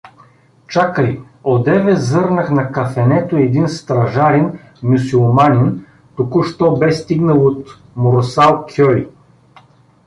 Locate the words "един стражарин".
3.37-4.59